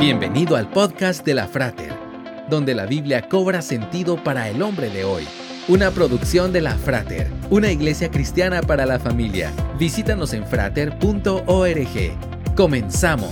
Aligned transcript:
Bienvenido 0.00 0.56
al 0.56 0.70
podcast 0.70 1.26
de 1.26 1.34
la 1.34 1.46
Frater, 1.46 1.92
donde 2.48 2.74
la 2.74 2.86
Biblia 2.86 3.28
cobra 3.28 3.60
sentido 3.60 4.16
para 4.24 4.48
el 4.48 4.62
hombre 4.62 4.88
de 4.88 5.04
hoy. 5.04 5.28
Una 5.68 5.90
producción 5.90 6.54
de 6.54 6.62
la 6.62 6.74
Frater, 6.74 7.30
una 7.50 7.70
iglesia 7.70 8.10
cristiana 8.10 8.62
para 8.62 8.86
la 8.86 8.98
familia. 8.98 9.52
Visítanos 9.78 10.32
en 10.32 10.46
frater.org. 10.46 11.36
Comenzamos. 12.56 13.30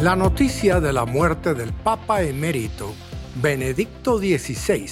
La 0.00 0.16
noticia 0.16 0.80
de 0.80 0.92
la 0.92 1.04
muerte 1.04 1.54
del 1.54 1.72
Papa 1.72 2.24
emérito 2.24 2.92
Benedicto 3.40 4.18
XVI 4.18 4.90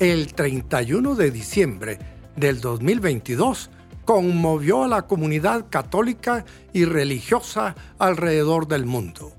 el 0.00 0.34
31 0.34 1.14
de 1.14 1.30
diciembre 1.30 1.98
del 2.34 2.60
2022 2.60 3.70
conmovió 4.08 4.84
a 4.84 4.88
la 4.88 5.02
comunidad 5.02 5.66
católica 5.68 6.46
y 6.72 6.86
religiosa 6.86 7.74
alrededor 7.98 8.66
del 8.66 8.86
mundo. 8.86 9.32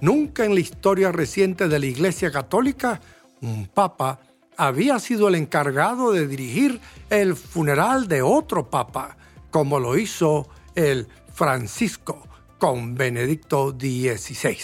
Nunca 0.00 0.46
en 0.46 0.54
la 0.54 0.60
historia 0.60 1.12
reciente 1.12 1.68
de 1.68 1.78
la 1.78 1.84
Iglesia 1.84 2.30
Católica 2.30 3.02
un 3.42 3.66
papa 3.66 4.20
había 4.56 4.98
sido 5.00 5.28
el 5.28 5.34
encargado 5.34 6.12
de 6.12 6.26
dirigir 6.26 6.80
el 7.10 7.36
funeral 7.36 8.08
de 8.08 8.22
otro 8.22 8.70
papa, 8.70 9.18
como 9.50 9.78
lo 9.80 9.98
hizo 9.98 10.48
el 10.74 11.08
Francisco 11.34 12.26
con 12.56 12.94
Benedicto 12.94 13.76
XVI. 13.78 14.56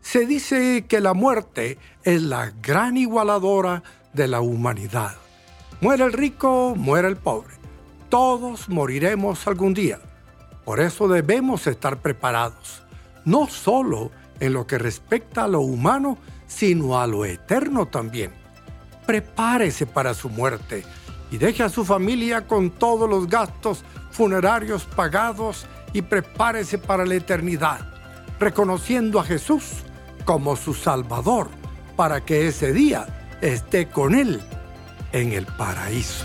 Se 0.00 0.24
dice 0.24 0.86
que 0.88 1.02
la 1.02 1.12
muerte 1.12 1.76
es 2.04 2.22
la 2.22 2.54
gran 2.62 2.96
igualadora 2.96 3.82
de 4.14 4.28
la 4.28 4.40
humanidad. 4.40 5.14
Muere 5.82 6.04
el 6.04 6.14
rico, 6.14 6.72
muere 6.74 7.08
el 7.08 7.18
pobre 7.18 7.57
todos 8.08 8.68
moriremos 8.68 9.46
algún 9.46 9.74
día. 9.74 9.98
Por 10.64 10.80
eso 10.80 11.08
debemos 11.08 11.66
estar 11.66 11.98
preparados, 11.98 12.82
no 13.24 13.46
solo 13.46 14.10
en 14.40 14.52
lo 14.52 14.66
que 14.66 14.78
respecta 14.78 15.44
a 15.44 15.48
lo 15.48 15.60
humano, 15.60 16.18
sino 16.46 17.00
a 17.00 17.06
lo 17.06 17.24
eterno 17.24 17.86
también. 17.86 18.32
Prepárese 19.06 19.86
para 19.86 20.14
su 20.14 20.28
muerte 20.28 20.84
y 21.30 21.38
deje 21.38 21.62
a 21.62 21.68
su 21.68 21.84
familia 21.84 22.46
con 22.46 22.70
todos 22.70 23.08
los 23.08 23.28
gastos 23.28 23.84
funerarios 24.10 24.84
pagados 24.84 25.66
y 25.92 26.02
prepárese 26.02 26.78
para 26.78 27.06
la 27.06 27.14
eternidad, 27.14 27.80
reconociendo 28.38 29.20
a 29.20 29.24
Jesús 29.24 29.64
como 30.24 30.56
su 30.56 30.74
Salvador, 30.74 31.48
para 31.96 32.24
que 32.24 32.46
ese 32.46 32.72
día 32.72 33.06
esté 33.40 33.88
con 33.88 34.14
Él 34.14 34.40
en 35.12 35.32
el 35.32 35.46
paraíso. 35.46 36.24